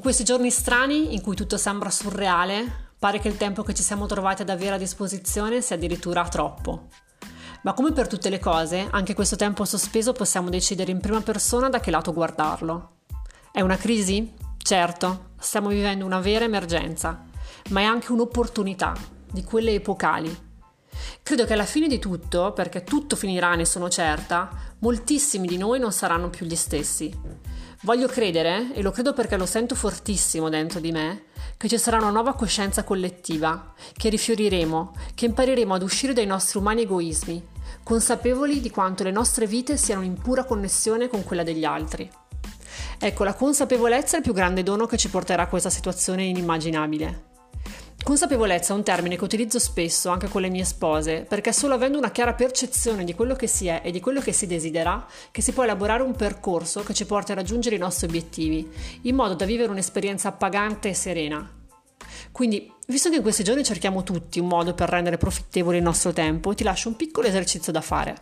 questi 0.00 0.24
giorni 0.24 0.50
strani 0.50 1.14
in 1.14 1.20
cui 1.20 1.36
tutto 1.36 1.56
sembra 1.56 1.90
surreale, 1.90 2.90
pare 2.98 3.18
che 3.18 3.28
il 3.28 3.36
tempo 3.36 3.62
che 3.62 3.74
ci 3.74 3.82
siamo 3.82 4.06
trovati 4.06 4.42
ad 4.42 4.48
avere 4.48 4.76
a 4.76 4.78
disposizione 4.78 5.60
sia 5.60 5.76
addirittura 5.76 6.26
troppo. 6.28 6.88
Ma 7.62 7.74
come 7.74 7.92
per 7.92 8.06
tutte 8.06 8.30
le 8.30 8.38
cose, 8.38 8.88
anche 8.90 9.14
questo 9.14 9.36
tempo 9.36 9.64
sospeso 9.64 10.12
possiamo 10.12 10.50
decidere 10.50 10.90
in 10.90 11.00
prima 11.00 11.20
persona 11.20 11.68
da 11.68 11.78
che 11.80 11.90
lato 11.90 12.12
guardarlo. 12.12 13.00
È 13.52 13.60
una 13.60 13.76
crisi? 13.76 14.32
Certo, 14.56 15.30
stiamo 15.38 15.68
vivendo 15.68 16.04
una 16.04 16.20
vera 16.20 16.44
emergenza, 16.44 17.24
ma 17.68 17.80
è 17.80 17.84
anche 17.84 18.12
un'opportunità, 18.12 18.94
di 19.30 19.44
quelle 19.44 19.74
epocali. 19.74 20.50
Credo 21.22 21.44
che 21.44 21.52
alla 21.52 21.64
fine 21.64 21.86
di 21.86 21.98
tutto, 21.98 22.52
perché 22.52 22.82
tutto 22.82 23.14
finirà, 23.14 23.54
ne 23.54 23.64
sono 23.64 23.88
certa, 23.88 24.48
moltissimi 24.78 25.46
di 25.46 25.56
noi 25.56 25.78
non 25.78 25.92
saranno 25.92 26.30
più 26.30 26.46
gli 26.46 26.56
stessi. 26.56 27.14
Voglio 27.84 28.06
credere, 28.06 28.72
e 28.74 28.80
lo 28.80 28.92
credo 28.92 29.12
perché 29.12 29.36
lo 29.36 29.44
sento 29.44 29.74
fortissimo 29.74 30.48
dentro 30.48 30.78
di 30.78 30.92
me, 30.92 31.24
che 31.56 31.68
ci 31.68 31.76
sarà 31.78 31.96
una 31.96 32.10
nuova 32.10 32.34
coscienza 32.34 32.84
collettiva, 32.84 33.74
che 33.92 34.08
rifioriremo, 34.08 34.94
che 35.16 35.24
impareremo 35.24 35.74
ad 35.74 35.82
uscire 35.82 36.12
dai 36.12 36.24
nostri 36.24 36.60
umani 36.60 36.82
egoismi, 36.82 37.44
consapevoli 37.82 38.60
di 38.60 38.70
quanto 38.70 39.02
le 39.02 39.10
nostre 39.10 39.48
vite 39.48 39.76
siano 39.76 40.02
in 40.02 40.14
pura 40.14 40.44
connessione 40.44 41.08
con 41.08 41.24
quella 41.24 41.42
degli 41.42 41.64
altri. 41.64 42.08
Ecco, 43.00 43.24
la 43.24 43.34
consapevolezza 43.34 44.14
è 44.14 44.18
il 44.18 44.22
più 44.22 44.32
grande 44.32 44.62
dono 44.62 44.86
che 44.86 44.96
ci 44.96 45.08
porterà 45.08 45.42
a 45.42 45.48
questa 45.48 45.68
situazione 45.68 46.22
inimmaginabile. 46.22 47.30
Consapevolezza 48.02 48.72
è 48.72 48.76
un 48.76 48.82
termine 48.82 49.16
che 49.16 49.22
utilizzo 49.22 49.60
spesso 49.60 50.10
anche 50.10 50.28
con 50.28 50.40
le 50.40 50.50
mie 50.50 50.64
spose, 50.64 51.24
perché 51.28 51.52
solo 51.52 51.74
avendo 51.74 51.98
una 51.98 52.10
chiara 52.10 52.34
percezione 52.34 53.04
di 53.04 53.14
quello 53.14 53.36
che 53.36 53.46
si 53.46 53.68
è 53.68 53.80
e 53.84 53.92
di 53.92 54.00
quello 54.00 54.20
che 54.20 54.32
si 54.32 54.48
desidera, 54.48 55.06
che 55.30 55.40
si 55.40 55.52
può 55.52 55.62
elaborare 55.62 56.02
un 56.02 56.16
percorso 56.16 56.82
che 56.82 56.94
ci 56.94 57.06
porti 57.06 57.30
a 57.30 57.36
raggiungere 57.36 57.76
i 57.76 57.78
nostri 57.78 58.08
obiettivi, 58.08 58.68
in 59.02 59.14
modo 59.14 59.34
da 59.34 59.44
vivere 59.44 59.70
un'esperienza 59.70 60.28
appagante 60.28 60.88
e 60.88 60.94
serena. 60.94 61.48
Quindi, 62.32 62.72
visto 62.88 63.08
che 63.08 63.16
in 63.16 63.22
questi 63.22 63.44
giorni 63.44 63.62
cerchiamo 63.62 64.02
tutti 64.02 64.40
un 64.40 64.48
modo 64.48 64.74
per 64.74 64.88
rendere 64.88 65.16
profittevole 65.16 65.76
il 65.76 65.84
nostro 65.84 66.12
tempo, 66.12 66.54
ti 66.54 66.64
lascio 66.64 66.88
un 66.88 66.96
piccolo 66.96 67.28
esercizio 67.28 67.70
da 67.70 67.80
fare. 67.80 68.16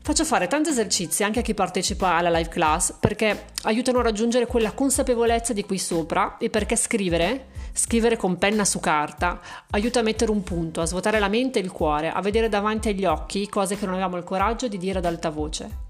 Faccio 0.00 0.24
fare 0.24 0.46
tanti 0.46 0.70
esercizi 0.70 1.22
anche 1.24 1.40
a 1.40 1.42
chi 1.42 1.52
partecipa 1.52 2.14
alla 2.14 2.30
live 2.30 2.48
class 2.48 2.94
perché 2.98 3.48
aiutano 3.64 3.98
a 3.98 4.02
raggiungere 4.02 4.46
quella 4.46 4.72
consapevolezza 4.72 5.52
di 5.52 5.64
qui 5.66 5.76
sopra 5.76 6.38
e 6.38 6.48
perché 6.48 6.76
scrivere, 6.76 7.48
scrivere 7.72 8.16
con 8.16 8.38
penna 8.38 8.64
su 8.64 8.80
carta, 8.80 9.40
aiuta 9.70 10.00
a 10.00 10.02
mettere 10.02 10.30
un 10.30 10.42
punto, 10.42 10.80
a 10.80 10.86
svuotare 10.86 11.18
la 11.18 11.28
mente 11.28 11.58
e 11.58 11.62
il 11.62 11.70
cuore, 11.70 12.10
a 12.10 12.20
vedere 12.20 12.48
davanti 12.48 12.88
agli 12.88 13.04
occhi 13.04 13.48
cose 13.48 13.76
che 13.76 13.84
non 13.84 13.94
avevamo 13.94 14.16
il 14.16 14.24
coraggio 14.24 14.68
di 14.68 14.78
dire 14.78 14.98
ad 14.98 15.04
alta 15.04 15.30
voce. 15.30 15.86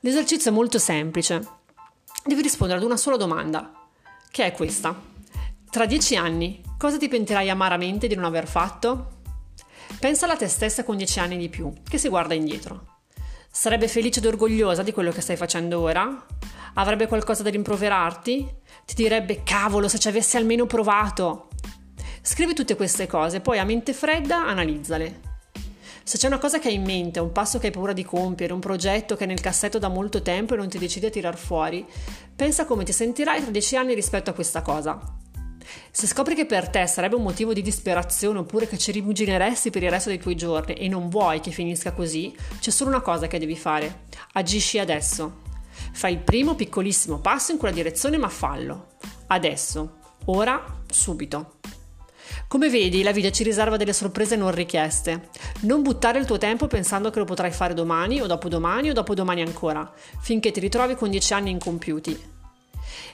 L'esercizio 0.00 0.50
è 0.50 0.54
molto 0.54 0.78
semplice. 0.78 1.46
Devi 2.24 2.42
rispondere 2.42 2.78
ad 2.78 2.84
una 2.84 2.96
sola 2.96 3.16
domanda, 3.16 3.72
che 4.30 4.46
è 4.46 4.52
questa. 4.52 4.94
Tra 5.70 5.86
dieci 5.86 6.16
anni, 6.16 6.62
cosa 6.78 6.96
ti 6.96 7.08
pentirai 7.08 7.48
amaramente 7.50 8.06
di 8.06 8.14
non 8.14 8.24
aver 8.24 8.46
fatto? 8.46 9.18
Pensa 9.98 10.24
alla 10.24 10.36
te 10.36 10.48
stessa 10.48 10.84
con 10.84 10.96
dieci 10.96 11.20
anni 11.20 11.36
di 11.36 11.48
più, 11.48 11.72
che 11.88 11.98
si 11.98 12.08
guarda 12.08 12.34
indietro. 12.34 12.98
Sarebbe 13.50 13.88
felice 13.88 14.20
ed 14.20 14.26
orgogliosa 14.26 14.82
di 14.82 14.92
quello 14.92 15.10
che 15.10 15.20
stai 15.20 15.36
facendo 15.36 15.80
ora? 15.80 16.26
Avrebbe 16.74 17.06
qualcosa 17.06 17.42
da 17.42 17.50
rimproverarti? 17.50 18.48
Ti 18.86 18.94
direbbe 18.94 19.42
cavolo 19.42 19.88
se 19.88 19.98
ci 19.98 20.08
avessi 20.08 20.36
almeno 20.36 20.66
provato? 20.66 21.48
Scrivi 22.22 22.54
tutte 22.54 22.76
queste 22.76 23.06
cose, 23.06 23.40
poi 23.40 23.58
a 23.58 23.64
mente 23.64 23.92
fredda 23.92 24.46
analizzale. 24.46 25.28
Se 26.02 26.18
c'è 26.18 26.26
una 26.26 26.38
cosa 26.38 26.58
che 26.58 26.68
hai 26.68 26.74
in 26.74 26.82
mente, 26.82 27.20
un 27.20 27.32
passo 27.32 27.58
che 27.58 27.66
hai 27.66 27.72
paura 27.72 27.92
di 27.92 28.04
compiere, 28.04 28.52
un 28.52 28.60
progetto 28.60 29.16
che 29.16 29.24
è 29.24 29.26
nel 29.26 29.40
cassetto 29.40 29.78
da 29.78 29.88
molto 29.88 30.22
tempo 30.22 30.54
e 30.54 30.56
non 30.56 30.68
ti 30.68 30.78
decidi 30.78 31.06
a 31.06 31.10
tirar 31.10 31.36
fuori, 31.36 31.86
pensa 32.34 32.64
come 32.64 32.84
ti 32.84 32.92
sentirai 32.92 33.42
tra 33.42 33.50
dieci 33.50 33.76
anni 33.76 33.94
rispetto 33.94 34.30
a 34.30 34.32
questa 34.32 34.62
cosa. 34.62 35.00
Se 35.92 36.06
scopri 36.06 36.34
che 36.34 36.46
per 36.46 36.68
te 36.68 36.86
sarebbe 36.86 37.14
un 37.14 37.22
motivo 37.22 37.52
di 37.52 37.62
disperazione 37.62 38.40
oppure 38.40 38.66
che 38.66 38.78
ci 38.78 38.90
rimugineresti 38.90 39.70
per 39.70 39.84
il 39.84 39.90
resto 39.90 40.08
dei 40.08 40.18
tuoi 40.18 40.34
giorni 40.34 40.74
e 40.74 40.88
non 40.88 41.08
vuoi 41.08 41.40
che 41.40 41.52
finisca 41.52 41.92
così, 41.92 42.34
c'è 42.58 42.70
solo 42.70 42.90
una 42.90 43.02
cosa 43.02 43.28
che 43.28 43.38
devi 43.38 43.56
fare. 43.56 44.06
Agisci 44.32 44.78
adesso. 44.78 45.48
Fai 45.92 46.12
il 46.12 46.18
primo 46.18 46.54
piccolissimo 46.54 47.18
passo 47.18 47.52
in 47.52 47.58
quella 47.58 47.74
direzione 47.74 48.16
ma 48.16 48.28
fallo. 48.28 48.96
Adesso. 49.28 49.96
Ora, 50.26 50.82
subito. 50.90 51.58
Come 52.46 52.68
vedi, 52.68 53.02
la 53.02 53.12
vita 53.12 53.30
ci 53.30 53.42
riserva 53.42 53.76
delle 53.76 53.92
sorprese 53.92 54.36
non 54.36 54.52
richieste. 54.52 55.28
Non 55.60 55.82
buttare 55.82 56.18
il 56.18 56.26
tuo 56.26 56.38
tempo 56.38 56.66
pensando 56.66 57.10
che 57.10 57.18
lo 57.18 57.24
potrai 57.24 57.50
fare 57.50 57.74
domani 57.74 58.20
o 58.20 58.26
dopodomani 58.26 58.90
o 58.90 58.92
dopodomani 58.92 59.42
ancora, 59.42 59.90
finché 60.20 60.50
ti 60.50 60.60
ritrovi 60.60 60.94
con 60.94 61.10
dieci 61.10 61.32
anni 61.32 61.50
incompiuti. 61.50 62.38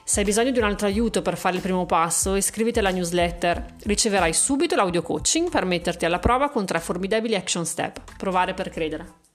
Se 0.03 0.19
hai 0.19 0.25
bisogno 0.25 0.51
di 0.51 0.57
un 0.57 0.65
altro 0.65 0.87
aiuto 0.87 1.21
per 1.21 1.37
fare 1.37 1.55
il 1.55 1.61
primo 1.61 1.85
passo, 1.85 2.35
iscriviti 2.35 2.79
alla 2.79 2.91
newsletter. 2.91 3.75
Riceverai 3.83 4.33
subito 4.33 4.75
l'audio 4.75 5.01
coaching 5.01 5.49
per 5.49 5.65
metterti 5.65 6.05
alla 6.05 6.19
prova 6.19 6.49
con 6.49 6.65
tre 6.65 6.79
formidabili 6.79 7.35
action 7.35 7.65
step. 7.65 8.15
Provare 8.17 8.53
per 8.53 8.69
credere. 8.69 9.26